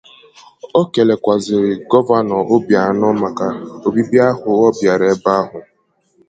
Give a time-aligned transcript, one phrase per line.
[0.79, 3.47] O kelekwazịrị Gọvanọ Obianọ maka
[3.87, 5.57] ọbịbịa ahụ ọ bịara ebe ahụ